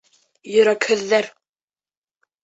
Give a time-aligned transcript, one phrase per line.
[0.53, 1.29] Йөрәкһеҙҙәр!